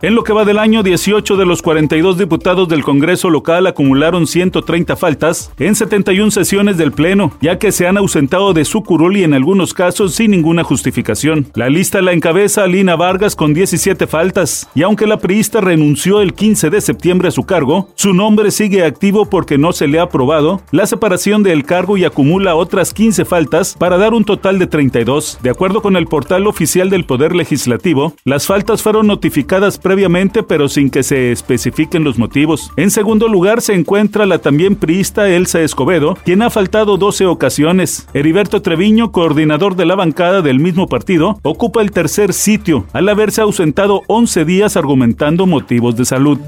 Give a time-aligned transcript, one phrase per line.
[0.00, 4.28] En lo que va del año, 18 de los 42 diputados del Congreso local acumularon
[4.28, 9.16] 130 faltas en 71 sesiones del Pleno, ya que se han ausentado de su curul
[9.16, 11.48] y en algunos casos sin ninguna justificación.
[11.56, 16.32] La lista la encabeza Lina Vargas con 17 faltas, y aunque la priista renunció el
[16.32, 20.02] 15 de septiembre a su cargo, su nombre sigue activo porque no se le ha
[20.02, 24.68] aprobado la separación del cargo y acumula otras 15 faltas para dar un total de
[24.68, 25.40] 32.
[25.42, 30.68] De acuerdo con el portal oficial del Poder Legislativo, las faltas fueron notificadas previamente, pero
[30.68, 32.70] sin que se especifiquen los motivos.
[32.76, 38.06] En segundo lugar se encuentra la también priista Elsa Escobedo, quien ha faltado 12 ocasiones.
[38.12, 43.40] Heriberto Treviño, coordinador de la bancada del mismo partido, ocupa el tercer sitio, al haberse
[43.40, 46.38] ausentado 11 días argumentando motivos de salud.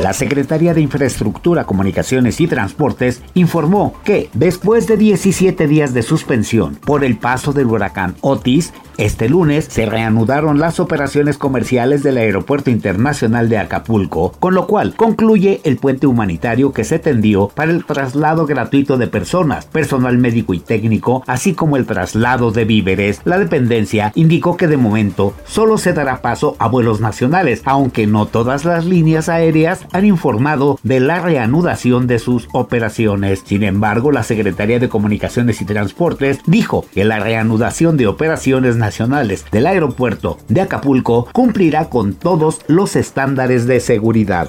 [0.00, 6.76] La Secretaría de Infraestructura, Comunicaciones y Transportes informó que, después de 17 días de suspensión
[6.76, 12.70] por el paso del huracán Otis, este lunes se reanudaron las operaciones comerciales del Aeropuerto
[12.70, 17.84] Internacional de Acapulco, con lo cual concluye el puente humanitario que se tendió para el
[17.84, 23.20] traslado gratuito de personas, personal médico y técnico, así como el traslado de víveres.
[23.24, 28.26] La dependencia indicó que de momento solo se dará paso a vuelos nacionales, aunque no
[28.26, 33.42] todas las líneas aéreas han informado de la reanudación de sus operaciones.
[33.44, 39.44] Sin embargo, la Secretaría de Comunicaciones y Transportes dijo que la reanudación de operaciones nacionales
[39.50, 44.48] del aeropuerto de Acapulco cumplirá con todos los estándares de seguridad.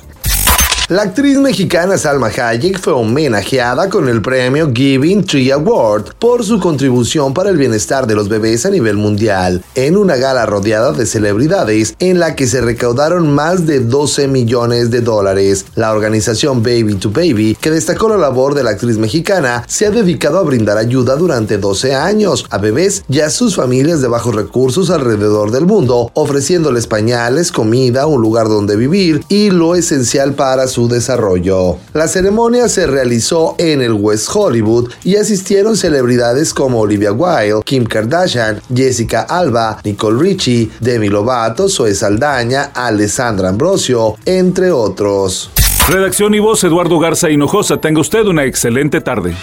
[0.89, 6.59] La actriz mexicana Salma Hayek fue homenajeada con el premio Giving Tree Award por su
[6.59, 11.05] contribución para el bienestar de los bebés a nivel mundial, en una gala rodeada de
[11.05, 15.65] celebridades en la que se recaudaron más de 12 millones de dólares.
[15.75, 19.91] La organización Baby to Baby, que destacó la labor de la actriz mexicana, se ha
[19.91, 24.35] dedicado a brindar ayuda durante 12 años a bebés y a sus familias de bajos
[24.35, 30.67] recursos alrededor del mundo, ofreciéndoles pañales, comida, un lugar donde vivir y lo esencial para
[30.83, 31.77] su desarrollo.
[31.93, 37.85] La ceremonia se realizó en el West Hollywood y asistieron celebridades como Olivia Wilde, Kim
[37.85, 45.49] Kardashian, Jessica Alba, Nicole Richie, Demi Lovato, Zoe Saldaña, Alessandra Ambrosio, entre otros.
[45.87, 47.77] Redacción y voz Eduardo Garza Hinojosa.
[47.77, 49.35] Tenga usted una excelente tarde.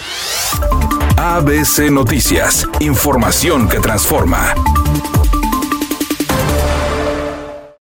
[1.17, 2.67] ABC Noticias.
[2.79, 4.53] Información que transforma.